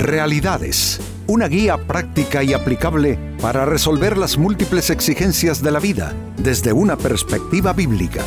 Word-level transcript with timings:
Realidades, 0.00 0.98
una 1.26 1.46
guía 1.46 1.76
práctica 1.76 2.42
y 2.42 2.54
aplicable 2.54 3.18
para 3.38 3.66
resolver 3.66 4.16
las 4.16 4.38
múltiples 4.38 4.88
exigencias 4.88 5.62
de 5.62 5.70
la 5.70 5.78
vida 5.78 6.14
desde 6.38 6.72
una 6.72 6.96
perspectiva 6.96 7.74
bíblica. 7.74 8.24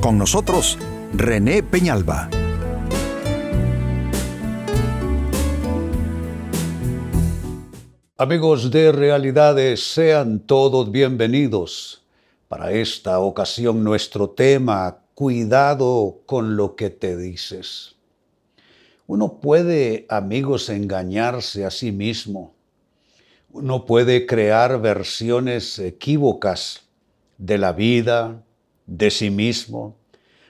Con 0.00 0.18
nosotros, 0.18 0.76
René 1.12 1.62
Peñalba. 1.62 2.28
Amigos 8.18 8.72
de 8.72 8.90
Realidades, 8.90 9.94
sean 9.94 10.40
todos 10.40 10.90
bienvenidos. 10.90 12.02
Para 12.48 12.72
esta 12.72 13.20
ocasión 13.20 13.84
nuestro 13.84 14.30
tema, 14.30 14.98
cuidado 15.14 16.22
con 16.26 16.56
lo 16.56 16.74
que 16.74 16.90
te 16.90 17.16
dices. 17.16 17.93
Uno 19.06 19.40
puede, 19.40 20.06
amigos, 20.08 20.70
engañarse 20.70 21.64
a 21.64 21.70
sí 21.70 21.92
mismo. 21.92 22.54
Uno 23.52 23.84
puede 23.84 24.26
crear 24.26 24.80
versiones 24.80 25.78
equívocas 25.78 26.82
de 27.36 27.58
la 27.58 27.72
vida, 27.72 28.42
de 28.86 29.10
sí 29.10 29.30
mismo, 29.30 29.96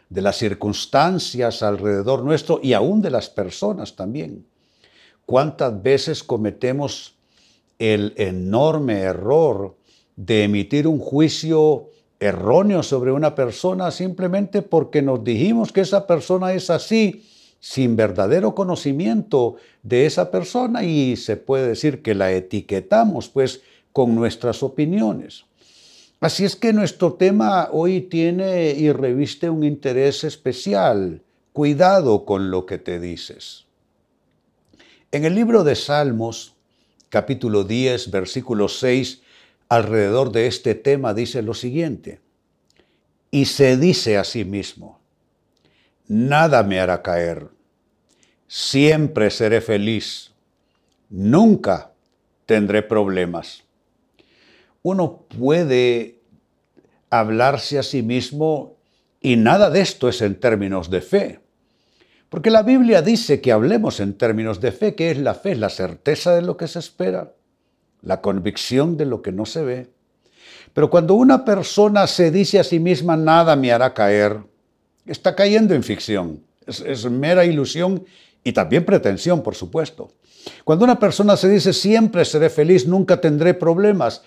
de 0.08 0.22
las 0.22 0.36
circunstancias 0.36 1.62
alrededor 1.62 2.22
nuestro 2.22 2.60
y 2.62 2.72
aún 2.72 3.02
de 3.02 3.10
las 3.10 3.28
personas 3.28 3.96
también. 3.96 4.46
¿Cuántas 5.26 5.82
veces 5.82 6.22
cometemos 6.22 7.16
el 7.78 8.14
enorme 8.16 9.00
error 9.00 9.76
de 10.14 10.44
emitir 10.44 10.86
un 10.86 11.00
juicio 11.00 11.90
erróneo 12.20 12.84
sobre 12.84 13.10
una 13.10 13.34
persona 13.34 13.90
simplemente 13.90 14.62
porque 14.62 15.02
nos 15.02 15.24
dijimos 15.24 15.72
que 15.72 15.80
esa 15.80 16.06
persona 16.06 16.52
es 16.52 16.70
así 16.70 17.28
sin 17.64 17.96
verdadero 17.96 18.54
conocimiento 18.54 19.56
de 19.82 20.04
esa 20.04 20.30
persona 20.30 20.84
y 20.84 21.16
se 21.16 21.38
puede 21.38 21.68
decir 21.68 22.02
que 22.02 22.14
la 22.14 22.30
etiquetamos 22.30 23.30
pues 23.30 23.62
con 23.90 24.14
nuestras 24.14 24.62
opiniones. 24.62 25.46
Así 26.20 26.44
es 26.44 26.56
que 26.56 26.74
nuestro 26.74 27.14
tema 27.14 27.70
hoy 27.72 28.02
tiene 28.02 28.72
y 28.72 28.92
reviste 28.92 29.48
un 29.48 29.64
interés 29.64 30.24
especial. 30.24 31.22
Cuidado 31.54 32.26
con 32.26 32.50
lo 32.50 32.66
que 32.66 32.76
te 32.76 33.00
dices. 33.00 33.64
En 35.10 35.24
el 35.24 35.34
libro 35.34 35.64
de 35.64 35.74
Salmos, 35.74 36.52
capítulo 37.08 37.64
10, 37.64 38.10
versículo 38.10 38.68
6, 38.68 39.22
alrededor 39.70 40.32
de 40.32 40.48
este 40.48 40.74
tema 40.74 41.14
dice 41.14 41.40
lo 41.40 41.54
siguiente, 41.54 42.20
y 43.30 43.46
se 43.46 43.78
dice 43.78 44.18
a 44.18 44.24
sí 44.24 44.44
mismo, 44.44 45.00
nada 46.06 46.62
me 46.62 46.78
hará 46.78 47.00
caer, 47.00 47.53
siempre 48.46 49.30
seré 49.30 49.60
feliz, 49.60 50.32
nunca 51.10 51.90
tendré 52.46 52.82
problemas. 52.82 53.64
Uno 54.82 55.24
puede 55.38 56.20
hablarse 57.10 57.78
a 57.78 57.82
sí 57.82 58.02
mismo 58.02 58.76
y 59.20 59.36
nada 59.36 59.70
de 59.70 59.80
esto 59.80 60.08
es 60.08 60.20
en 60.20 60.34
términos 60.38 60.90
de 60.90 61.00
fe. 61.00 61.40
Porque 62.28 62.50
la 62.50 62.62
Biblia 62.62 63.00
dice 63.00 63.40
que 63.40 63.52
hablemos 63.52 64.00
en 64.00 64.14
términos 64.14 64.60
de 64.60 64.72
fe, 64.72 64.94
que 64.94 65.10
es 65.10 65.18
la 65.18 65.34
fe, 65.34 65.54
la 65.54 65.68
certeza 65.68 66.34
de 66.34 66.42
lo 66.42 66.56
que 66.56 66.66
se 66.66 66.80
espera, 66.80 67.32
la 68.02 68.20
convicción 68.20 68.96
de 68.96 69.06
lo 69.06 69.22
que 69.22 69.32
no 69.32 69.46
se 69.46 69.62
ve. 69.62 69.90
Pero 70.72 70.90
cuando 70.90 71.14
una 71.14 71.44
persona 71.44 72.06
se 72.06 72.30
dice 72.30 72.58
a 72.58 72.64
sí 72.64 72.80
misma, 72.80 73.16
nada 73.16 73.54
me 73.54 73.70
hará 73.72 73.94
caer, 73.94 74.40
está 75.06 75.34
cayendo 75.36 75.74
en 75.74 75.84
ficción, 75.84 76.42
es, 76.66 77.08
mera 77.08 77.44
ilusión 77.44 78.04
y 78.44 78.52
también 78.52 78.84
pretensión, 78.84 79.42
por 79.42 79.54
supuesto. 79.54 80.12
Cuando 80.62 80.84
una 80.84 80.98
persona 80.98 81.36
se 81.36 81.48
dice, 81.48 81.72
siempre 81.72 82.24
seré 82.24 82.50
feliz, 82.50 82.86
nunca 82.86 83.20
tendré 83.20 83.54
problemas, 83.54 84.22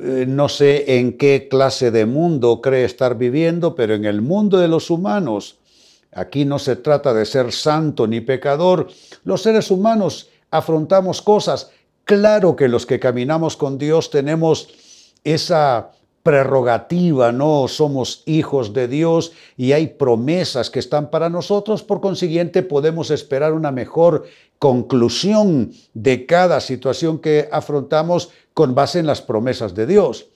eh, 0.00 0.24
no 0.26 0.48
sé 0.48 0.98
en 0.98 1.18
qué 1.18 1.46
clase 1.48 1.90
de 1.90 2.06
mundo 2.06 2.60
cree 2.60 2.84
estar 2.84 3.16
viviendo, 3.16 3.74
pero 3.74 3.94
en 3.94 4.06
el 4.06 4.22
mundo 4.22 4.58
de 4.58 4.68
los 4.68 4.90
humanos, 4.90 5.58
Aquí 6.12 6.44
no 6.44 6.58
se 6.58 6.76
trata 6.76 7.12
de 7.12 7.26
ser 7.26 7.52
santo 7.52 8.06
ni 8.06 8.20
pecador. 8.20 8.88
Los 9.24 9.42
seres 9.42 9.70
humanos 9.70 10.28
afrontamos 10.50 11.22
cosas. 11.22 11.70
Claro 12.04 12.56
que 12.56 12.68
los 12.68 12.86
que 12.86 12.98
caminamos 12.98 13.56
con 13.56 13.78
Dios 13.78 14.10
tenemos 14.10 14.68
esa 15.24 15.92
prerrogativa, 16.28 17.32
no 17.32 17.68
somos 17.68 18.22
hijos 18.26 18.74
de 18.74 18.86
Dios 18.86 19.32
y 19.56 19.72
hay 19.72 19.86
promesas 19.86 20.68
que 20.68 20.78
están 20.78 21.08
para 21.08 21.30
nosotros, 21.30 21.82
por 21.82 22.02
consiguiente 22.02 22.62
podemos 22.62 23.10
esperar 23.10 23.54
una 23.54 23.72
mejor 23.72 24.26
conclusión 24.58 25.72
de 25.94 26.26
cada 26.26 26.60
situación 26.60 27.18
que 27.18 27.48
afrontamos 27.50 28.28
con 28.52 28.74
base 28.74 28.98
en 28.98 29.06
las 29.06 29.22
promesas 29.22 29.74
de 29.74 29.86
Dios. 29.86 30.26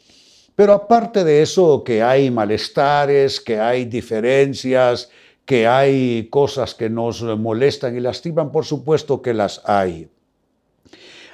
Pero 0.57 0.73
aparte 0.73 1.25
de 1.25 1.43
eso, 1.43 1.85
que 1.85 2.03
hay 2.03 2.31
malestares, 2.31 3.39
que 3.39 3.61
hay 3.61 3.85
diferencias, 3.85 5.11
que 5.45 5.67
hay 5.67 6.27
cosas 6.31 6.75
que 6.75 6.89
nos 6.89 7.23
molestan 7.23 7.95
y 7.99 8.01
lastiman, 8.01 8.51
por 8.51 8.65
supuesto 8.65 9.21
que 9.21 9.35
las 9.35 9.61
hay. 9.67 10.09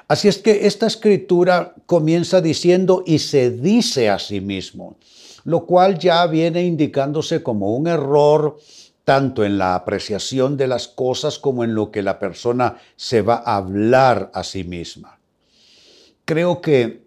Así 0.08 0.26
es 0.26 0.38
que 0.38 0.66
esta 0.66 0.86
escritura 0.86 1.74
comienza 1.84 2.40
diciendo 2.40 3.04
y 3.06 3.18
se 3.18 3.50
dice 3.50 4.08
a 4.08 4.18
sí 4.18 4.40
mismo, 4.40 4.96
lo 5.44 5.66
cual 5.66 5.98
ya 5.98 6.26
viene 6.26 6.62
indicándose 6.62 7.42
como 7.42 7.76
un 7.76 7.86
error 7.86 8.58
tanto 9.04 9.44
en 9.44 9.58
la 9.58 9.74
apreciación 9.74 10.56
de 10.56 10.66
las 10.66 10.88
cosas 10.88 11.38
como 11.38 11.62
en 11.62 11.74
lo 11.74 11.90
que 11.90 12.02
la 12.02 12.18
persona 12.18 12.78
se 12.96 13.20
va 13.20 13.42
a 13.44 13.56
hablar 13.56 14.30
a 14.32 14.44
sí 14.44 14.64
misma. 14.64 15.18
Creo 16.24 16.62
que 16.62 16.82
eh, 16.82 17.04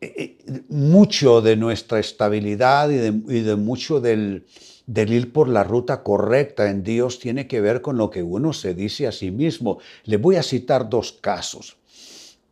eh, 0.00 0.38
mucho 0.68 1.40
de 1.42 1.54
nuestra 1.56 2.00
estabilidad 2.00 2.90
y 2.90 2.96
de, 2.96 3.56
mucho 3.56 4.00
del, 4.00 4.46
del 4.86 5.12
ir 5.12 5.32
por 5.32 5.48
la 5.48 5.62
ruta 5.62 6.02
correcta 6.02 6.70
en 6.70 6.82
Dios 6.82 7.20
tiene 7.20 7.46
que 7.46 7.60
ver 7.60 7.82
con 7.82 7.96
lo 7.96 8.10
que 8.10 8.22
uno 8.24 8.52
se 8.52 8.74
dice 8.74 9.06
a 9.06 9.12
sí 9.12 9.30
mismo. 9.30 9.78
Le 10.04 10.16
voy 10.16 10.36
a 10.36 10.42
citar 10.42 10.88
dos 10.88 11.12
casos. 11.12 11.79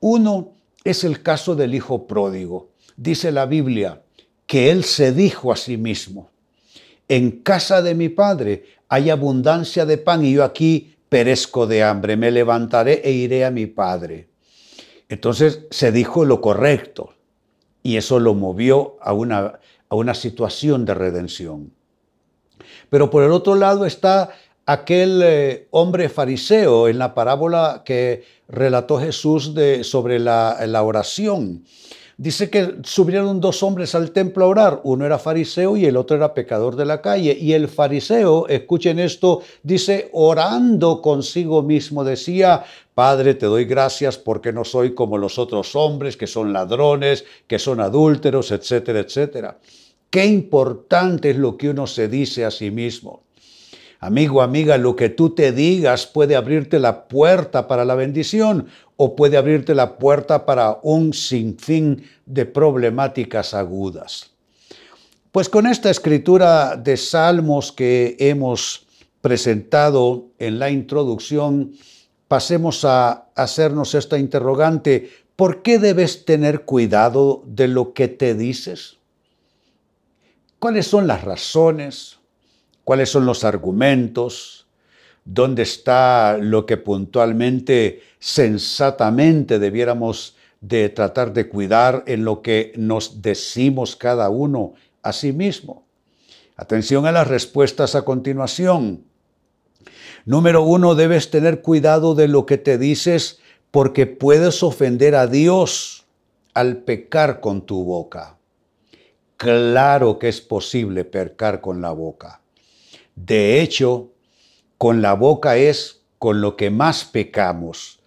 Uno 0.00 0.52
es 0.84 1.04
el 1.04 1.22
caso 1.22 1.54
del 1.54 1.74
hijo 1.74 2.06
pródigo. 2.06 2.70
Dice 2.96 3.32
la 3.32 3.46
Biblia 3.46 4.02
que 4.46 4.70
él 4.70 4.84
se 4.84 5.12
dijo 5.12 5.52
a 5.52 5.56
sí 5.56 5.76
mismo, 5.76 6.30
en 7.08 7.42
casa 7.42 7.82
de 7.82 7.94
mi 7.94 8.08
padre 8.08 8.64
hay 8.88 9.10
abundancia 9.10 9.84
de 9.86 9.98
pan 9.98 10.24
y 10.24 10.32
yo 10.32 10.44
aquí 10.44 10.94
perezco 11.08 11.66
de 11.66 11.82
hambre, 11.82 12.16
me 12.16 12.30
levantaré 12.30 13.00
e 13.04 13.12
iré 13.12 13.44
a 13.44 13.50
mi 13.50 13.66
padre. 13.66 14.28
Entonces 15.08 15.66
se 15.70 15.92
dijo 15.92 16.24
lo 16.24 16.40
correcto 16.40 17.14
y 17.82 17.96
eso 17.96 18.20
lo 18.20 18.34
movió 18.34 18.96
a 19.00 19.12
una, 19.12 19.58
a 19.88 19.94
una 19.94 20.14
situación 20.14 20.84
de 20.84 20.94
redención. 20.94 21.72
Pero 22.90 23.10
por 23.10 23.22
el 23.22 23.32
otro 23.32 23.54
lado 23.54 23.86
está 23.86 24.30
aquel 24.66 25.22
eh, 25.24 25.68
hombre 25.70 26.10
fariseo 26.10 26.88
en 26.88 26.98
la 26.98 27.14
parábola 27.14 27.82
que 27.84 28.24
relató 28.48 28.98
Jesús 28.98 29.54
de, 29.54 29.84
sobre 29.84 30.18
la, 30.18 30.58
la 30.66 30.82
oración. 30.82 31.64
Dice 32.20 32.50
que 32.50 32.78
subieron 32.82 33.40
dos 33.40 33.62
hombres 33.62 33.94
al 33.94 34.10
templo 34.10 34.44
a 34.44 34.48
orar, 34.48 34.80
uno 34.82 35.06
era 35.06 35.20
fariseo 35.20 35.76
y 35.76 35.86
el 35.86 35.96
otro 35.96 36.16
era 36.16 36.34
pecador 36.34 36.74
de 36.74 36.84
la 36.84 37.00
calle. 37.00 37.36
Y 37.40 37.52
el 37.52 37.68
fariseo, 37.68 38.48
escuchen 38.48 38.98
esto, 38.98 39.42
dice, 39.62 40.10
orando 40.12 41.00
consigo 41.00 41.62
mismo, 41.62 42.02
decía, 42.02 42.64
Padre, 42.92 43.34
te 43.34 43.46
doy 43.46 43.66
gracias 43.66 44.18
porque 44.18 44.52
no 44.52 44.64
soy 44.64 44.94
como 44.94 45.16
los 45.16 45.38
otros 45.38 45.76
hombres 45.76 46.16
que 46.16 46.26
son 46.26 46.52
ladrones, 46.52 47.24
que 47.46 47.60
son 47.60 47.78
adúlteros, 47.78 48.50
etcétera, 48.50 48.98
etcétera. 48.98 49.58
Qué 50.10 50.26
importante 50.26 51.30
es 51.30 51.36
lo 51.36 51.56
que 51.56 51.68
uno 51.68 51.86
se 51.86 52.08
dice 52.08 52.44
a 52.44 52.50
sí 52.50 52.72
mismo. 52.72 53.27
Amigo, 54.00 54.42
amiga, 54.42 54.78
lo 54.78 54.94
que 54.94 55.08
tú 55.08 55.30
te 55.30 55.50
digas 55.50 56.06
puede 56.06 56.36
abrirte 56.36 56.78
la 56.78 57.08
puerta 57.08 57.66
para 57.66 57.84
la 57.84 57.96
bendición 57.96 58.68
o 58.96 59.16
puede 59.16 59.36
abrirte 59.36 59.74
la 59.74 59.98
puerta 59.98 60.46
para 60.46 60.78
un 60.82 61.12
sinfín 61.12 62.04
de 62.24 62.46
problemáticas 62.46 63.54
agudas. 63.54 64.30
Pues 65.32 65.48
con 65.48 65.66
esta 65.66 65.90
escritura 65.90 66.76
de 66.76 66.96
salmos 66.96 67.72
que 67.72 68.16
hemos 68.20 68.86
presentado 69.20 70.28
en 70.38 70.60
la 70.60 70.70
introducción, 70.70 71.72
pasemos 72.28 72.84
a 72.84 73.26
hacernos 73.34 73.94
esta 73.94 74.16
interrogante, 74.16 75.10
¿por 75.34 75.62
qué 75.62 75.78
debes 75.78 76.24
tener 76.24 76.62
cuidado 76.62 77.42
de 77.46 77.66
lo 77.66 77.94
que 77.94 78.06
te 78.06 78.34
dices? 78.34 78.96
¿Cuáles 80.60 80.86
son 80.86 81.06
las 81.08 81.24
razones? 81.24 82.17
¿Cuáles 82.88 83.10
son 83.10 83.26
los 83.26 83.44
argumentos? 83.44 84.66
¿Dónde 85.22 85.60
está 85.60 86.38
lo 86.40 86.64
que 86.64 86.78
puntualmente, 86.78 88.00
sensatamente 88.18 89.58
debiéramos 89.58 90.36
de 90.62 90.88
tratar 90.88 91.34
de 91.34 91.50
cuidar 91.50 92.02
en 92.06 92.24
lo 92.24 92.40
que 92.40 92.72
nos 92.76 93.20
decimos 93.20 93.94
cada 93.94 94.30
uno 94.30 94.72
a 95.02 95.12
sí 95.12 95.34
mismo? 95.34 95.84
Atención 96.56 97.04
a 97.04 97.12
las 97.12 97.28
respuestas 97.28 97.94
a 97.94 98.06
continuación. 98.06 99.04
Número 100.24 100.62
uno, 100.62 100.94
debes 100.94 101.30
tener 101.30 101.60
cuidado 101.60 102.14
de 102.14 102.26
lo 102.26 102.46
que 102.46 102.56
te 102.56 102.78
dices 102.78 103.38
porque 103.70 104.06
puedes 104.06 104.62
ofender 104.62 105.14
a 105.14 105.26
Dios 105.26 106.06
al 106.54 106.78
pecar 106.78 107.40
con 107.40 107.66
tu 107.66 107.84
boca. 107.84 108.38
Claro 109.36 110.18
que 110.18 110.30
es 110.30 110.40
posible 110.40 111.04
pecar 111.04 111.60
con 111.60 111.82
la 111.82 111.90
boca. 111.90 112.40
De 113.24 113.60
hecho, 113.60 114.12
con 114.76 115.02
la 115.02 115.14
boca 115.14 115.56
es 115.56 116.02
con 116.18 116.40
lo 116.40 116.56
que 116.56 116.70
más 116.70 117.04
pecamos. 117.04 117.98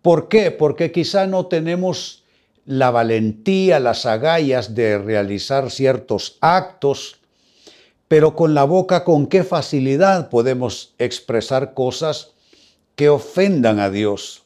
¿Por 0.00 0.28
qué? 0.28 0.50
Porque 0.50 0.90
quizá 0.90 1.26
no 1.26 1.46
tenemos 1.46 2.24
la 2.64 2.90
valentía, 2.90 3.78
las 3.78 4.06
agallas 4.06 4.74
de 4.74 4.98
realizar 4.98 5.70
ciertos 5.70 6.38
actos, 6.40 7.16
pero 8.08 8.34
con 8.34 8.54
la 8.54 8.64
boca 8.64 9.04
con 9.04 9.26
qué 9.26 9.44
facilidad 9.44 10.30
podemos 10.30 10.94
expresar 10.98 11.74
cosas 11.74 12.32
que 12.96 13.10
ofendan 13.10 13.80
a 13.80 13.90
Dios, 13.90 14.44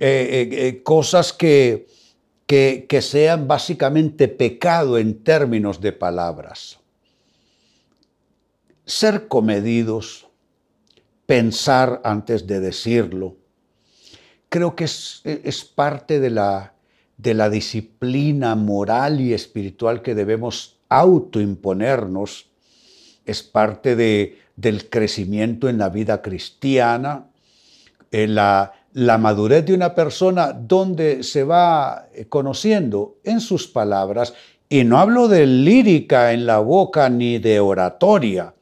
eh, 0.00 0.48
eh, 0.50 0.66
eh, 0.68 0.82
cosas 0.82 1.32
que, 1.32 1.86
que, 2.46 2.86
que 2.88 3.02
sean 3.02 3.46
básicamente 3.46 4.28
pecado 4.28 4.96
en 4.96 5.22
términos 5.22 5.80
de 5.80 5.92
palabras. 5.92 6.78
Ser 8.86 9.28
comedidos, 9.28 10.26
pensar 11.26 12.00
antes 12.04 12.46
de 12.46 12.60
decirlo, 12.60 13.36
creo 14.48 14.76
que 14.76 14.84
es, 14.84 15.72
parte 15.74 16.20
de 16.20 16.30
la, 16.30 16.74
disciplina 17.50 18.54
moral 18.54 19.20
y 19.20 19.32
espiritual 19.32 20.02
que 20.02 20.14
debemos 20.14 20.78
autoimponernos, 20.88 22.50
es 23.24 23.42
parte 23.42 23.96
de, 23.96 24.38
del 24.54 24.88
crecimiento 24.90 25.68
en 25.68 25.78
la 25.78 25.88
vida 25.88 26.22
cristiana, 26.22 27.26
en 28.10 28.34
la, 28.36 28.74
la 28.92 29.18
madurez 29.18 29.66
de 29.66 29.74
una 29.74 29.94
persona 29.94 30.52
donde 30.52 31.24
se 31.24 31.42
va 31.42 32.06
conociendo 32.28 33.16
en 33.24 33.40
sus 33.40 33.66
palabras, 33.66 34.34
y 34.68 34.84
no 34.84 34.98
hablo 34.98 35.26
de 35.26 35.46
lírica 35.46 36.32
en 36.32 36.46
la 36.46 36.58
boca 36.60 37.08
ni 37.08 37.38
de 37.38 37.58
oratoria, 37.60 38.53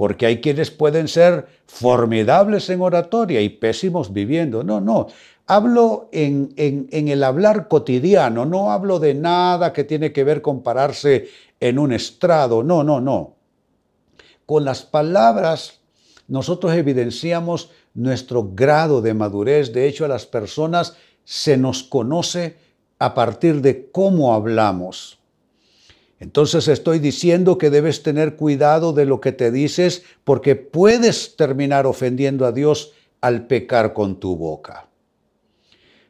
porque 0.00 0.24
hay 0.24 0.40
quienes 0.40 0.70
pueden 0.70 1.08
ser 1.08 1.46
formidables 1.66 2.70
en 2.70 2.80
oratoria 2.80 3.42
y 3.42 3.50
pésimos 3.50 4.14
viviendo. 4.14 4.64
No, 4.64 4.80
no. 4.80 5.08
Hablo 5.46 6.08
en, 6.10 6.54
el 6.56 7.22
hablar 7.22 7.68
cotidiano, 7.68 8.46
no 8.46 8.70
hablo 8.70 8.98
de 8.98 9.12
nada 9.12 9.74
que 9.74 9.84
tiene 9.84 10.10
que 10.10 10.24
ver 10.24 10.40
con 10.40 10.62
pararse 10.62 11.28
en 11.60 11.78
un 11.78 11.92
estrado, 11.92 12.62
no, 12.62 12.82
no, 12.82 12.98
no. 12.98 13.36
Con 14.46 14.64
las 14.64 14.80
palabras 14.80 15.80
nosotros 16.28 16.72
evidenciamos 16.72 17.70
nuestro 17.92 18.52
grado 18.54 19.02
de 19.02 19.12
madurez. 19.12 19.70
De 19.70 19.86
hecho, 19.86 20.06
a 20.06 20.08
las 20.08 20.24
personas 20.24 20.96
se 21.24 21.58
nos 21.58 21.82
conoce 21.82 22.56
a 22.98 23.12
partir 23.12 23.60
de 23.60 23.90
cómo 23.90 24.32
hablamos. 24.32 25.19
Entonces 26.20 26.68
estoy 26.68 26.98
diciendo 26.98 27.56
que 27.56 27.70
debes 27.70 28.02
tener 28.02 28.36
cuidado 28.36 28.92
de 28.92 29.06
lo 29.06 29.20
que 29.20 29.32
te 29.32 29.50
dices 29.50 30.04
porque 30.22 30.54
puedes 30.54 31.34
terminar 31.34 31.86
ofendiendo 31.86 32.44
a 32.44 32.52
Dios 32.52 32.92
al 33.22 33.46
pecar 33.46 33.94
con 33.94 34.20
tu 34.20 34.36
boca. 34.36 34.88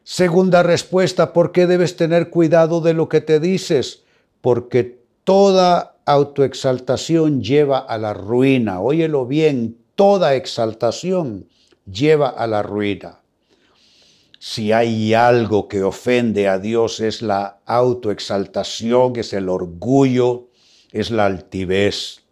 Segunda 0.03 0.63
respuesta, 0.63 1.31
¿por 1.31 1.53
qué 1.53 1.65
debes 1.65 1.95
tener 1.95 2.29
cuidado 2.29 2.81
de 2.81 2.93
lo 2.93 3.07
que 3.07 3.21
te 3.21 3.39
dices? 3.39 4.03
Porque 4.41 4.99
toda 5.23 5.95
autoexaltación 6.05 7.41
lleva 7.41 7.79
a 7.79 7.97
la 7.97 8.13
ruina. 8.13 8.81
Óyelo 8.81 9.25
bien, 9.25 9.77
toda 9.95 10.35
exaltación 10.35 11.47
lleva 11.85 12.27
a 12.27 12.47
la 12.47 12.63
ruina 12.63 13.20
si 14.43 14.71
hay 14.71 15.13
algo 15.13 15.67
que 15.67 15.83
ofende 15.83 16.47
a 16.47 16.57
Dios 16.57 16.99
es 16.99 17.21
la 17.21 17.59
autoexaltación, 17.63 19.13
es 19.17 19.33
el 19.33 19.47
orgullo, 19.47 20.47
es 20.91 21.11
la 21.11 21.27
altivez. 21.27 22.23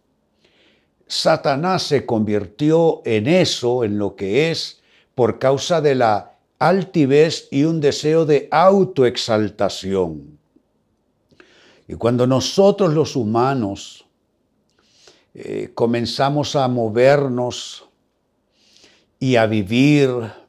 Satanás 1.06 1.84
se 1.84 2.06
convirtió 2.06 3.00
en 3.04 3.28
eso, 3.28 3.84
en 3.84 3.96
lo 3.96 4.16
que 4.16 4.50
es, 4.50 4.82
por 5.14 5.38
causa 5.38 5.80
de 5.80 5.94
la 5.94 6.36
altivez 6.58 7.46
y 7.52 7.62
un 7.62 7.80
deseo 7.80 8.26
de 8.26 8.48
autoexaltación. 8.50 10.36
Y 11.86 11.94
cuando 11.94 12.26
nosotros 12.26 12.92
los 12.92 13.14
humanos 13.14 14.04
eh, 15.34 15.70
comenzamos 15.74 16.56
a 16.56 16.66
movernos 16.66 17.84
y 19.20 19.36
a 19.36 19.46
vivir 19.46 20.39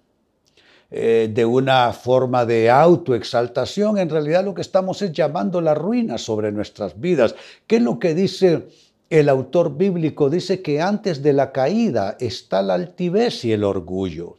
eh, 0.93 1.31
de 1.33 1.45
una 1.45 1.93
forma 1.93 2.45
de 2.45 2.69
autoexaltación, 2.69 3.97
en 3.97 4.09
realidad 4.09 4.43
lo 4.43 4.53
que 4.53 4.61
estamos 4.61 5.01
es 5.01 5.13
llamando 5.13 5.61
la 5.61 5.73
ruina 5.73 6.17
sobre 6.17 6.51
nuestras 6.51 6.99
vidas. 6.99 7.33
¿Qué 7.65 7.77
es 7.77 7.81
lo 7.81 7.97
que 7.97 8.13
dice 8.13 8.67
el 9.09 9.29
autor 9.29 9.77
bíblico? 9.77 10.29
Dice 10.29 10.61
que 10.61 10.81
antes 10.81 11.23
de 11.23 11.31
la 11.31 11.53
caída 11.53 12.17
está 12.19 12.61
la 12.61 12.73
altivez 12.73 13.45
y 13.45 13.53
el 13.53 13.63
orgullo. 13.63 14.35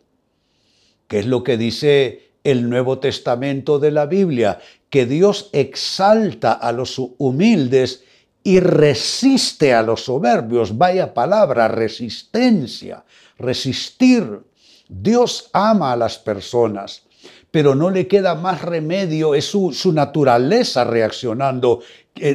¿Qué 1.08 1.20
es 1.20 1.26
lo 1.26 1.43
que 1.43 1.56
dice 1.56 2.32
el 2.44 2.69
Nuevo 2.69 2.98
Testamento 2.98 3.78
de 3.78 3.90
la 3.90 4.05
Biblia? 4.05 4.58
Que 4.90 5.06
Dios 5.06 5.48
exalta 5.55 6.52
a 6.52 6.70
los 6.72 7.00
humildes 7.16 8.05
y 8.44 8.60
resiste 8.60 9.72
a 9.72 9.82
los 9.82 10.05
soberbios. 10.05 10.76
Vaya 10.76 11.14
palabra, 11.14 11.69
resistencia, 11.69 13.05
resistir. 13.38 14.51
Dios 14.88 15.50
ama 15.52 15.93
a 15.93 15.96
las 15.96 16.19
personas, 16.19 17.02
pero 17.50 17.75
no 17.75 17.90
le 17.90 18.08
queda 18.08 18.34
más 18.34 18.62
remedio, 18.62 19.34
es 19.34 19.44
su, 19.44 19.93
naturaleza 19.93 20.84
reaccionando, 20.84 21.81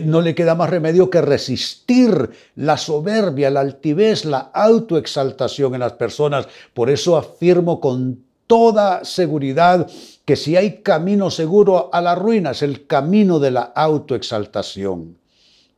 no 0.04 0.22
le 0.22 0.36
queda 0.36 0.56
más 0.56 0.70
remedio 0.70 1.10
que 1.10 1.22
resistir 1.22 2.30
la 2.56 2.78
soberbia, 2.78 3.50
la 3.50 3.62
altivez, 3.62 4.26
la 4.26 4.52
autoexaltación 4.54 5.74
en 5.74 5.82
las 5.82 5.94
personas. 5.94 6.48
Por 6.74 6.90
eso 6.90 7.18
afirmo 7.18 7.80
con 7.80 8.24
toda 8.48 9.04
seguridad 9.04 9.88
que 10.26 10.36
si 10.36 10.56
hay 10.56 10.82
camino 10.82 11.30
seguro 11.30 11.90
a 11.92 12.02
la 12.02 12.16
ruina 12.16 12.52
es 12.52 12.62
el 12.62 12.88
camino 12.88 13.40
de 13.40 13.52
la 13.52 13.62
autoexaltación. 13.62 15.18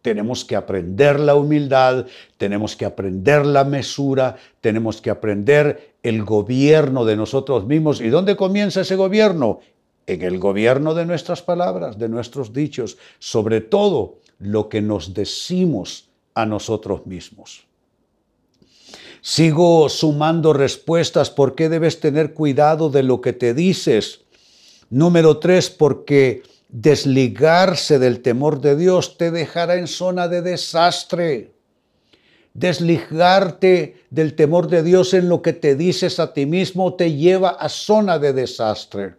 Tenemos 0.01 0.45
que 0.45 0.55
aprender 0.55 1.19
la 1.19 1.35
humildad, 1.35 2.05
tenemos 2.37 2.75
que 2.75 2.85
aprender 2.85 3.45
la 3.45 3.65
mesura, 3.65 4.37
tenemos 4.61 5.01
que 5.01 5.09
aprender 5.09 5.95
el 6.03 6.23
gobierno 6.23 7.03
de 7.03 7.17
nosotros 7.17 7.65
mismos. 7.65 7.99
¿Y 7.99 8.09
dónde 8.09 8.35
comienza 8.35 8.81
ese 8.81 8.95
gobierno? 8.95 9.59
En 10.07 10.21
el 10.21 10.39
gobierno 10.39 10.93
de 10.93 11.05
nuestras 11.05 11.41
palabras, 11.41 11.99
de 11.99 12.09
nuestros 12.09 12.53
dichos, 12.53 12.97
sobre 13.19 13.61
todo 13.61 14.19
lo 14.39 14.69
que 14.69 14.81
nos 14.81 15.13
decimos 15.13 16.09
a 16.33 16.45
nosotros 16.45 17.05
mismos. 17.05 17.65
Sigo 19.21 19.89
sumando 19.89 20.53
respuestas. 20.53 21.29
¿Por 21.29 21.55
qué 21.55 21.67
debes 21.67 21.99
tener 21.99 22.33
cuidado 22.33 22.89
de 22.89 23.03
lo 23.03 23.19
que 23.19 23.33
te 23.33 23.53
dices? 23.53 24.21
Número 24.89 25.37
tres, 25.37 25.69
porque 25.69 26.41
Desligarse 26.69 27.97
del 27.97 28.21
temor 28.21 28.61
de 28.61 28.75
Dios 28.75 29.17
te 29.17 29.31
dejará 29.31 29.75
en 29.75 29.87
zona 29.87 30.27
de 30.27 30.43
desastre. 30.43 31.51
Desligarte 32.53 34.03
del 34.11 34.35
temor 34.35 34.67
de 34.67 34.83
Dios 34.83 35.15
en 35.15 35.29
lo 35.29 35.41
que 35.41 35.53
te 35.53 35.75
dices 35.75 36.19
a 36.19 36.31
ti 36.31 36.45
mismo 36.45 36.93
te 36.93 37.13
lleva 37.13 37.49
a 37.49 37.69
zona 37.69 38.19
de 38.19 38.33
desastre. 38.33 39.15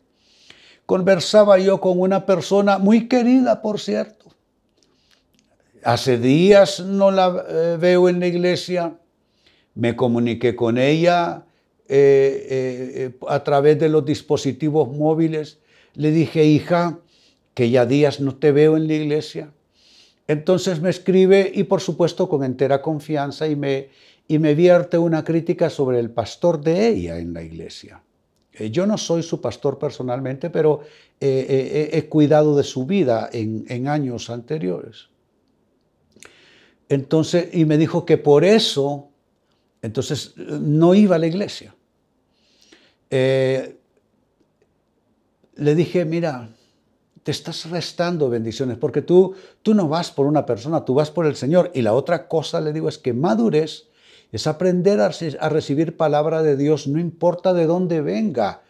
Conversaba 0.87 1.59
yo 1.59 1.81
con 1.81 2.01
una 2.01 2.25
persona 2.25 2.79
muy 2.79 3.09
querida, 3.09 3.63
por 3.63 3.81
cierto. 3.81 4.27
Hace 5.83 6.19
días 6.19 6.79
no 6.81 7.11
la 7.11 7.45
eh, 7.49 7.77
veo 7.81 8.09
en 8.09 8.21
la 8.21 8.29
iglesia. 8.29 8.95
Me 9.75 9.97
comuniqué 9.97 10.55
con 10.55 10.79
ella 10.79 11.45
eh, 11.89 12.47
eh, 12.49 13.19
a 13.29 13.43
través 13.43 13.79
de 13.81 13.89
los 13.89 14.05
dispositivos 14.05 14.89
móviles. 14.89 15.59
Le 15.95 16.11
dije, 16.11 16.45
hija, 16.45 16.99
que 17.55 17.71
ya 17.71 17.87
días 17.87 18.21
no 18.21 18.37
te 18.37 18.53
veo 18.53 18.77
en 18.77 18.87
la 18.87 18.95
iglesia. 18.95 19.53
Entonces 20.27 20.81
me 20.81 20.91
escribe 20.91 21.51
y 21.55 21.65
por 21.65 21.81
supuesto 21.81 22.29
con 22.29 22.45
entera 22.45 22.81
confianza 22.83 23.49
y 23.49 23.57
me, 23.57 23.89
y 24.29 24.39
me 24.39 24.55
vierte 24.55 24.99
una 24.99 25.25
crítica 25.25 25.71
sobre 25.71 25.99
el 25.99 26.11
pastor 26.11 26.61
de 26.61 26.89
ella 26.89 27.19
en 27.19 27.33
la 27.33 27.43
iglesia. 27.43 28.03
Eh, 28.53 28.71
yo 28.71 28.87
no 28.87 28.97
soy 28.97 29.23
su 29.23 29.41
pastor 29.41 29.79
personalmente, 29.79 30.51
pero 30.51 30.81
he 31.23 32.07
cuidado 32.09 32.57
de 32.57 32.65
su 32.65 32.87
vida 32.87 33.29
en, 33.33 33.67
en, 33.69 33.89
años 33.89 34.31
anteriores. 34.31 35.11
Entonces, 36.91 37.51
y 37.53 37.67
me 37.67 37.79
dijo 37.79 38.05
que 38.05 38.19
por 38.19 38.43
eso, 38.43 39.11
entonces, 39.81 40.35
no 40.37 40.95
iba 40.95 41.17
a 41.17 41.19
la 41.19 41.27
iglesia. 41.29 41.75
Eh, 43.11 43.77
le 45.55 45.75
dije, 45.75 46.05
mira, 46.05 46.51
te 47.23 47.31
estás 47.31 47.69
restando 47.69 48.31
bendiciones, 48.31 48.79
porque 48.79 49.03
tú, 49.03 49.35
tú 49.63 49.75
no 49.75 49.89
vas 49.89 50.11
por 50.11 50.27
una 50.27 50.47
persona, 50.47 50.85
tú 50.85 50.95
vas 50.95 51.11
por 51.11 51.27
el 51.27 51.37
Señor. 51.37 51.71
Y 51.75 51.83
la 51.83 51.93
otra 51.93 52.29
cosa, 52.29 52.61
le 52.61 52.73
digo, 52.73 52.89
es 52.89 52.99
que 52.99 53.13
madurez 53.13 53.91
es 54.33 54.47
aprender 54.47 55.01
a, 55.01 55.49
recibir 55.49 55.97
palabra 55.97 56.43
de 56.43 56.57
Dios, 56.57 56.87
no 56.87 57.01
importa 57.01 57.53
de 57.53 57.67
dónde 57.67 58.01
venga. 58.01 58.63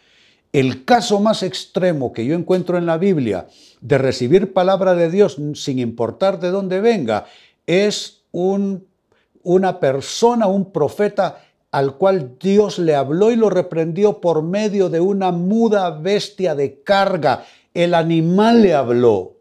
El 0.52 0.84
caso 0.84 1.20
más 1.20 1.42
extremo 1.42 2.12
que 2.12 2.24
yo 2.24 2.34
encuentro 2.34 2.78
en 2.78 2.86
la 2.86 2.98
Biblia 2.98 3.46
de 3.80 3.98
recibir 3.98 4.52
palabra 4.52 4.94
de 4.94 5.10
Dios 5.10 5.36
sin 5.54 5.78
importar 5.78 6.40
de 6.40 6.50
dónde 6.50 6.80
venga 6.80 7.26
es 7.66 8.22
un, 8.32 8.86
una 9.42 9.78
persona, 9.78 10.46
un 10.46 10.72
profeta 10.72 11.42
al 11.70 11.96
cual 11.96 12.36
Dios 12.40 12.80
le 12.80 12.96
habló 12.96 13.30
y 13.30 13.36
lo 13.36 13.48
reprendió 13.48 14.20
por 14.20 14.42
medio 14.42 14.88
de 14.88 14.98
una 14.98 15.30
muda 15.30 15.90
bestia 15.90 16.56
de 16.56 16.82
carga. 16.82 17.44
El 17.74 17.94
animal 17.94 18.62
le 18.62 18.74
habló 18.74 19.36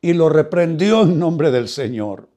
y 0.00 0.12
lo 0.12 0.28
reprendió 0.28 1.02
en 1.02 1.18
nombre 1.18 1.50
del 1.50 1.68
Señor. 1.68 2.28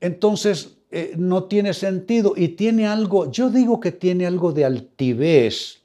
Entonces, 0.00 0.76
eh, 0.90 1.14
no 1.16 1.44
tiene 1.44 1.72
sentido 1.72 2.34
y 2.36 2.48
tiene 2.48 2.86
algo, 2.86 3.30
yo 3.30 3.50
digo 3.50 3.78
que 3.78 3.92
tiene 3.92 4.26
algo 4.26 4.52
de 4.52 4.64
altivez 4.64 5.82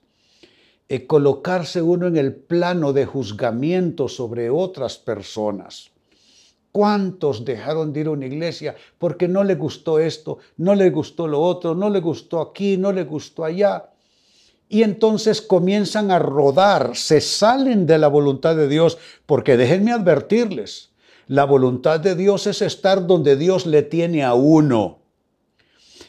eh, 0.87 1.05
colocarse 1.05 1.81
uno 1.81 2.07
en 2.07 2.17
el 2.17 2.33
plano 2.33 2.93
de 2.93 3.05
juzgamiento 3.05 4.07
sobre 4.07 4.49
otras 4.49 4.97
personas. 4.97 5.91
¿Cuántos 6.71 7.45
dejaron 7.45 7.93
de 7.93 8.01
ir 8.01 8.07
a 8.07 8.11
una 8.11 8.25
iglesia 8.25 8.75
porque 8.97 9.27
no 9.27 9.43
le 9.43 9.55
gustó 9.55 9.99
esto, 9.99 10.39
no 10.57 10.75
le 10.75 10.89
gustó 10.89 11.27
lo 11.27 11.41
otro, 11.41 11.73
no 11.73 11.89
le 11.89 12.01
gustó 12.01 12.41
aquí, 12.41 12.75
no 12.77 12.91
le 12.91 13.03
gustó 13.03 13.45
allá? 13.45 13.89
Y 14.67 14.83
entonces 14.83 15.41
comienzan 15.41 16.11
a 16.11 16.19
rodar, 16.19 16.95
se 16.95 17.21
salen 17.21 17.85
de 17.85 17.97
la 17.97 18.07
voluntad 18.07 18.55
de 18.55 18.67
Dios, 18.67 18.97
porque 19.25 19.57
déjenme 19.57 19.91
advertirles, 19.91 20.89
la 21.27 21.45
voluntad 21.45 21.99
de 21.99 22.15
Dios 22.15 22.47
es 22.47 22.61
estar 22.61 23.05
donde 23.05 23.35
Dios 23.35 23.65
le 23.65 23.81
tiene 23.83 24.23
a 24.23 24.33
uno. 24.33 24.99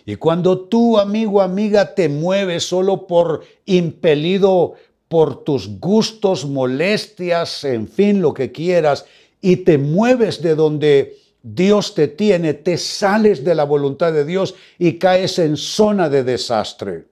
Y 0.05 0.17
cuando 0.17 0.61
tú, 0.61 0.99
amigo, 0.99 1.43
amiga, 1.43 1.95
te 1.95 2.09
mueves 2.09 2.65
solo 2.65 3.07
por 3.07 3.43
impelido 3.65 4.75
por 5.09 5.45
tus 5.45 5.81
gustos, 5.81 6.47
molestias, 6.47 7.65
en 7.65 7.89
fin, 7.89 8.21
lo 8.21 8.33
que 8.33 8.53
quieras, 8.53 9.05
y 9.41 9.57
te 9.57 9.79
mueves 9.79 10.43
de 10.43 10.55
donde 10.55 11.17
Dios 11.43 11.95
te 11.95 12.09
tiene, 12.09 12.55
te 12.55 12.77
sales 12.77 13.45
de 13.45 13.55
la 13.55 13.65
voluntad 13.65 14.13
de 14.13 14.25
Dios 14.25 14.55
y 14.79 14.95
caes 14.95 15.39
en 15.39 15.57
zona 15.57 16.09
de 16.09 16.25
desastre. 16.25 17.07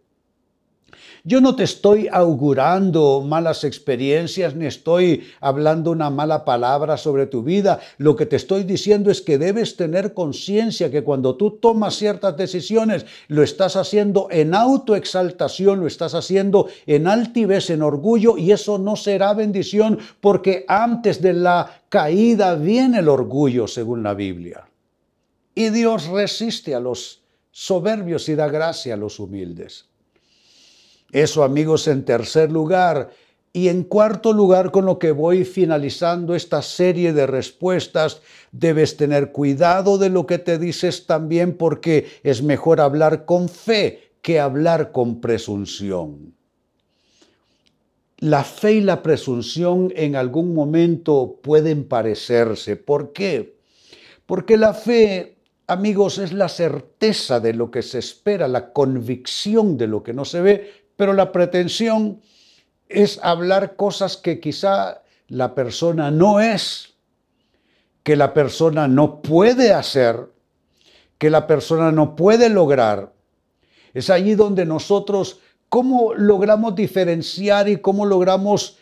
Yo 1.26 1.40
no 1.40 1.56
te 1.56 1.64
estoy 1.64 2.06
augurando 2.12 3.22
malas 3.22 3.64
experiencias 3.64 4.54
ni 4.54 4.66
estoy 4.66 5.26
hablando 5.40 5.90
una 5.90 6.10
mala 6.10 6.44
palabra 6.44 6.98
sobre 6.98 7.24
tu 7.24 7.42
vida. 7.42 7.80
Lo 7.96 8.14
que 8.14 8.26
te 8.26 8.36
estoy 8.36 8.64
diciendo 8.64 9.10
es 9.10 9.22
que 9.22 9.38
debes 9.38 9.78
tener 9.78 10.12
conciencia 10.12 10.90
que 10.90 11.02
cuando 11.02 11.36
tú 11.36 11.52
tomas 11.52 11.94
ciertas 11.94 12.36
decisiones, 12.36 13.06
lo 13.28 13.42
estás 13.42 13.74
haciendo 13.76 14.28
en 14.30 14.54
autoexaltación, 14.54 15.80
lo 15.80 15.86
estás 15.86 16.14
haciendo 16.14 16.68
en 16.84 17.06
altivez, 17.06 17.70
en 17.70 17.80
orgullo, 17.80 18.36
y 18.36 18.52
eso 18.52 18.76
no 18.76 18.94
será 18.94 19.32
bendición 19.32 19.98
porque 20.20 20.66
antes 20.68 21.22
de 21.22 21.32
la 21.32 21.80
caída 21.88 22.54
viene 22.54 22.98
el 22.98 23.08
orgullo, 23.08 23.66
según 23.66 24.02
la 24.02 24.12
Biblia. 24.12 24.68
Y 25.54 25.70
Dios 25.70 26.06
resiste 26.06 26.74
a 26.74 26.80
los 26.80 27.22
soberbios 27.50 28.28
y 28.28 28.34
da 28.34 28.48
gracia 28.48 28.92
a 28.92 28.98
los 28.98 29.18
humildes. 29.18 29.86
Eso 31.12 31.44
amigos 31.44 31.88
en 31.88 32.04
tercer 32.04 32.50
lugar. 32.50 33.10
Y 33.52 33.68
en 33.68 33.84
cuarto 33.84 34.32
lugar, 34.32 34.72
con 34.72 34.84
lo 34.84 34.98
que 34.98 35.12
voy 35.12 35.44
finalizando 35.44 36.34
esta 36.34 36.60
serie 36.60 37.12
de 37.12 37.26
respuestas, 37.26 38.20
debes 38.50 38.96
tener 38.96 39.30
cuidado 39.30 39.96
de 39.96 40.10
lo 40.10 40.26
que 40.26 40.38
te 40.38 40.58
dices 40.58 41.06
también 41.06 41.56
porque 41.56 42.08
es 42.24 42.42
mejor 42.42 42.80
hablar 42.80 43.24
con 43.24 43.48
fe 43.48 44.10
que 44.22 44.40
hablar 44.40 44.90
con 44.90 45.20
presunción. 45.20 46.34
La 48.18 48.42
fe 48.42 48.72
y 48.72 48.80
la 48.80 49.02
presunción 49.02 49.92
en 49.94 50.16
algún 50.16 50.54
momento 50.54 51.38
pueden 51.42 51.84
parecerse. 51.84 52.76
¿Por 52.76 53.12
qué? 53.12 53.58
Porque 54.24 54.56
la 54.56 54.72
fe, 54.72 55.36
amigos, 55.66 56.18
es 56.18 56.32
la 56.32 56.48
certeza 56.48 57.38
de 57.38 57.52
lo 57.52 57.70
que 57.70 57.82
se 57.82 57.98
espera, 57.98 58.48
la 58.48 58.72
convicción 58.72 59.76
de 59.76 59.86
lo 59.88 60.02
que 60.02 60.14
no 60.14 60.24
se 60.24 60.40
ve, 60.40 60.83
pero 60.96 61.12
la 61.12 61.32
pretensión 61.32 62.20
es 62.88 63.18
hablar 63.22 63.76
cosas 63.76 64.16
que 64.16 64.40
quizá 64.40 65.02
la 65.28 65.54
persona 65.54 66.10
no 66.10 66.40
es, 66.40 66.94
que 68.02 68.16
la 68.16 68.34
persona 68.34 68.88
no 68.88 69.22
puede 69.22 69.72
hacer, 69.72 70.28
que 71.18 71.30
la 71.30 71.46
persona 71.46 71.90
no 71.90 72.14
puede 72.16 72.48
lograr. 72.48 73.12
Es 73.94 74.10
allí 74.10 74.34
donde 74.34 74.66
nosotros, 74.66 75.40
¿cómo 75.68 76.14
logramos 76.14 76.74
diferenciar 76.74 77.68
y 77.68 77.78
cómo 77.78 78.04
logramos 78.04 78.78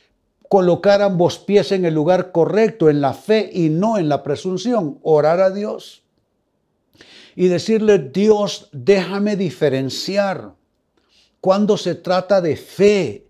colocar 0.48 1.00
ambos 1.00 1.38
pies 1.38 1.72
en 1.72 1.84
el 1.84 1.94
lugar 1.94 2.32
correcto, 2.32 2.90
en 2.90 3.00
la 3.00 3.14
fe 3.14 3.48
y 3.52 3.68
no 3.68 3.98
en 3.98 4.08
la 4.08 4.22
presunción? 4.22 4.98
Orar 5.02 5.40
a 5.40 5.50
Dios 5.50 6.02
y 7.34 7.48
decirle, 7.48 7.98
Dios, 7.98 8.68
déjame 8.72 9.36
diferenciar 9.36 10.54
cuando 11.42 11.76
se 11.76 11.96
trata 11.96 12.40
de 12.40 12.54
fe 12.54 13.26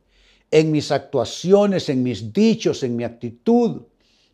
en 0.51 0.71
mis 0.71 0.93
actuaciones, 0.93 1.89
en 1.89 2.03
mis 2.03 2.31
dichos, 2.31 2.83
en 2.83 2.95
mi 2.95 3.05
actitud, 3.05 3.81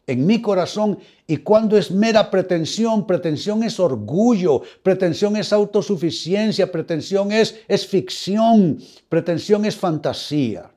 en 0.05 0.27
mi 0.27 0.43
corazón, 0.43 0.99
y 1.29 1.37
cuando 1.37 1.79
es 1.79 1.93
mera 1.93 2.29
pretensión, 2.29 3.07
pretensión 3.07 3.63
es 3.63 3.79
orgullo, 3.79 4.63
pretensión 4.83 5.37
es 5.37 5.53
autosuficiencia, 5.53 6.73
pretensión 6.73 7.31
es, 7.31 7.55
es 7.69 7.87
ficción, 7.87 8.81
pretensión 9.09 9.65
es 9.65 9.77
fantasía. 9.77 10.73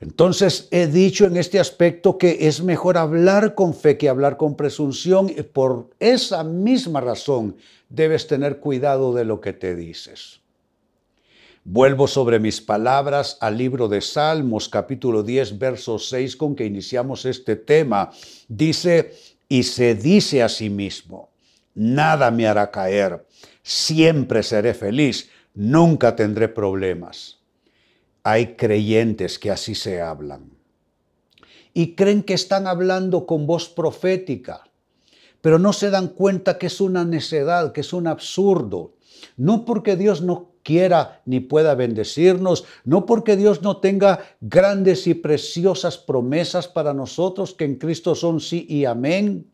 Entonces 0.00 0.68
he 0.70 0.86
dicho 0.86 1.24
en 1.24 1.38
este 1.38 1.58
aspecto 1.58 2.18
que 2.18 2.46
es 2.46 2.62
mejor 2.62 2.98
hablar 2.98 3.54
con 3.54 3.72
fe 3.72 3.96
que 3.96 4.10
hablar 4.10 4.36
con 4.36 4.54
presunción 4.54 5.30
y 5.30 5.40
por 5.44 5.88
esa 5.98 6.44
misma 6.44 7.00
razón 7.00 7.56
debes 7.88 8.26
tener 8.26 8.58
cuidado 8.58 9.14
de 9.14 9.24
lo 9.24 9.40
que 9.40 9.54
te 9.54 9.74
dices. 9.74 10.42
Vuelvo 11.70 12.08
sobre 12.08 12.38
mis 12.38 12.62
palabras 12.62 13.36
al 13.42 13.58
libro 13.58 13.88
de 13.88 14.00
Salmos 14.00 14.70
capítulo 14.70 15.22
10, 15.22 15.58
verso 15.58 15.98
6 15.98 16.34
con 16.34 16.56
que 16.56 16.64
iniciamos 16.64 17.26
este 17.26 17.56
tema. 17.56 18.10
Dice, 18.48 19.12
y 19.50 19.64
se 19.64 19.94
dice 19.94 20.42
a 20.42 20.48
sí 20.48 20.70
mismo, 20.70 21.28
nada 21.74 22.30
me 22.30 22.46
hará 22.46 22.70
caer, 22.70 23.26
siempre 23.62 24.42
seré 24.42 24.72
feliz, 24.72 25.28
nunca 25.52 26.16
tendré 26.16 26.48
problemas. 26.48 27.40
Hay 28.22 28.56
creyentes 28.56 29.38
que 29.38 29.50
así 29.50 29.74
se 29.74 30.00
hablan 30.00 30.50
y 31.74 31.94
creen 31.94 32.22
que 32.22 32.32
están 32.32 32.66
hablando 32.66 33.26
con 33.26 33.46
voz 33.46 33.68
profética, 33.68 34.64
pero 35.42 35.58
no 35.58 35.74
se 35.74 35.90
dan 35.90 36.08
cuenta 36.08 36.56
que 36.56 36.68
es 36.68 36.80
una 36.80 37.04
necedad, 37.04 37.72
que 37.72 37.82
es 37.82 37.92
un 37.92 38.06
absurdo. 38.06 38.94
No 39.36 39.64
porque 39.64 39.96
Dios 39.96 40.22
no 40.22 40.52
quiera 40.68 41.22
ni 41.24 41.40
pueda 41.40 41.74
bendecirnos, 41.74 42.66
no 42.84 43.06
porque 43.06 43.38
Dios 43.38 43.62
no 43.62 43.78
tenga 43.78 44.20
grandes 44.42 45.06
y 45.06 45.14
preciosas 45.14 45.96
promesas 45.96 46.68
para 46.68 46.92
nosotros 46.92 47.54
que 47.54 47.64
en 47.64 47.76
Cristo 47.76 48.14
son 48.14 48.38
sí 48.38 48.66
y 48.68 48.84
amén, 48.84 49.46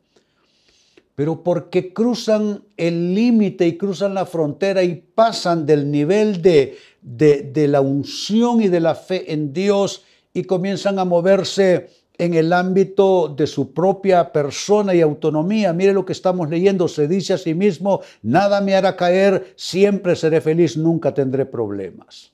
pero 1.15 1.45
porque 1.45 1.95
cruzan 1.95 2.65
el 2.77 3.15
límite 3.15 3.65
y 3.65 3.77
cruzan 3.77 4.13
la 4.15 4.27
frontera 4.27 4.83
y 4.83 4.97
pasan 5.15 5.67
del 5.67 5.89
nivel 5.89 6.43
de, 6.43 6.79
de, 7.01 7.43
de 7.43 7.69
la 7.69 7.81
unción 7.81 8.61
y 8.61 8.67
de 8.67 8.81
la 8.81 8.97
fe 8.97 9.33
en 9.33 9.53
Dios 9.53 10.03
y 10.33 10.43
comienzan 10.43 10.99
a 10.99 11.05
moverse 11.05 11.91
en 12.17 12.35
el 12.35 12.53
ámbito 12.53 13.29
de 13.29 13.47
su 13.47 13.73
propia 13.73 14.33
persona 14.33 14.95
y 14.95 15.01
autonomía. 15.01 15.73
Mire 15.73 15.93
lo 15.93 16.05
que 16.05 16.13
estamos 16.13 16.49
leyendo, 16.49 16.87
se 16.89 17.09
dice 17.09 17.35
a 17.35 17.39
sí 17.39 17.55
mismo, 17.55 18.01
nada 18.23 18.61
me 18.61 18.75
hará 18.75 18.97
caer, 18.97 19.53
siempre 19.57 20.15
seré 20.15 20.41
feliz, 20.41 20.77
nunca 20.77 21.13
tendré 21.13 21.45
problemas. 21.45 22.33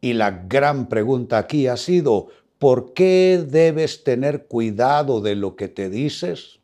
Y 0.00 0.12
la 0.12 0.30
gran 0.30 0.88
pregunta 0.88 1.38
aquí 1.38 1.66
ha 1.68 1.76
sido, 1.76 2.28
¿por 2.58 2.92
qué 2.92 3.44
debes 3.48 4.04
tener 4.04 4.46
cuidado 4.46 5.20
de 5.20 5.36
lo 5.36 5.56
que 5.56 5.68
te 5.68 5.88
dices? 5.88 6.58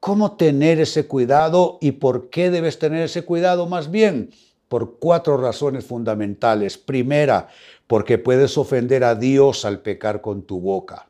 ¿Cómo 0.00 0.36
tener 0.36 0.80
ese 0.80 1.06
cuidado 1.06 1.78
y 1.80 1.92
por 1.92 2.30
qué 2.30 2.50
debes 2.50 2.78
tener 2.78 3.02
ese 3.04 3.22
cuidado? 3.22 3.66
Más 3.66 3.90
bien, 3.90 4.30
por 4.68 4.98
cuatro 4.98 5.36
razones 5.36 5.84
fundamentales. 5.84 6.78
Primera, 6.78 7.48
porque 7.90 8.18
puedes 8.18 8.56
ofender 8.56 9.02
a 9.02 9.16
Dios 9.16 9.64
al 9.64 9.80
pecar 9.80 10.20
con 10.20 10.42
tu 10.42 10.60
boca. 10.60 11.08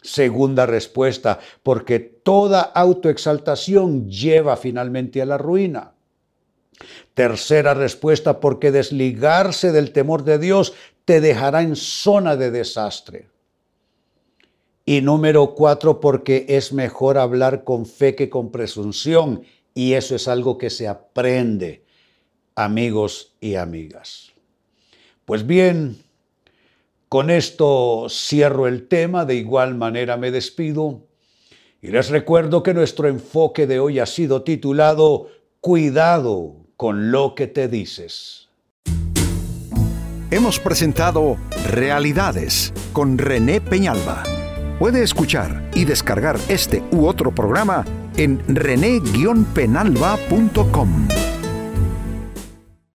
Segunda 0.00 0.64
respuesta, 0.64 1.38
porque 1.62 2.00
toda 2.00 2.62
autoexaltación 2.62 4.08
lleva 4.08 4.56
finalmente 4.56 5.20
a 5.20 5.26
la 5.26 5.36
ruina. 5.36 5.92
Tercera 7.12 7.74
respuesta, 7.74 8.40
porque 8.40 8.72
desligarse 8.72 9.72
del 9.72 9.92
temor 9.92 10.24
de 10.24 10.38
Dios 10.38 10.72
te 11.04 11.20
dejará 11.20 11.60
en 11.60 11.76
zona 11.76 12.34
de 12.36 12.50
desastre. 12.50 13.28
Y 14.86 15.02
número 15.02 15.54
cuatro, 15.54 16.00
porque 16.00 16.46
es 16.48 16.72
mejor 16.72 17.18
hablar 17.18 17.62
con 17.62 17.84
fe 17.84 18.14
que 18.14 18.30
con 18.30 18.50
presunción. 18.50 19.42
Y 19.74 19.92
eso 19.92 20.16
es 20.16 20.26
algo 20.28 20.56
que 20.56 20.70
se 20.70 20.88
aprende, 20.88 21.84
amigos 22.54 23.34
y 23.38 23.56
amigas. 23.56 24.32
Pues 25.26 25.46
bien, 25.46 26.02
con 27.12 27.28
esto 27.28 28.06
cierro 28.08 28.66
el 28.66 28.88
tema, 28.88 29.26
de 29.26 29.34
igual 29.34 29.74
manera 29.74 30.16
me 30.16 30.30
despido 30.30 31.08
y 31.82 31.88
les 31.88 32.08
recuerdo 32.08 32.62
que 32.62 32.72
nuestro 32.72 33.06
enfoque 33.06 33.66
de 33.66 33.80
hoy 33.80 33.98
ha 33.98 34.06
sido 34.06 34.44
titulado 34.44 35.28
Cuidado 35.60 36.56
con 36.78 37.10
lo 37.10 37.34
que 37.34 37.48
te 37.48 37.68
dices. 37.68 38.48
Hemos 40.30 40.58
presentado 40.58 41.36
Realidades 41.68 42.72
con 42.94 43.18
René 43.18 43.60
Peñalba. 43.60 44.22
Puede 44.78 45.02
escuchar 45.02 45.68
y 45.74 45.84
descargar 45.84 46.38
este 46.48 46.82
u 46.92 47.04
otro 47.04 47.34
programa 47.34 47.84
en 48.16 48.42
rene-penalba.com. 48.48 51.08